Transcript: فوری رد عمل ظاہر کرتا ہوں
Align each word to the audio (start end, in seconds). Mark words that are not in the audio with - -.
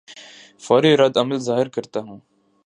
فوری 0.59 0.91
رد 0.97 1.17
عمل 1.17 1.37
ظاہر 1.39 1.67
کرتا 1.69 1.99
ہوں 1.99 2.19